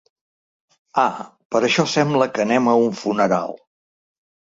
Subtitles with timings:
[1.01, 1.19] Ah,
[1.55, 3.55] per això sembla que anem a un funeral!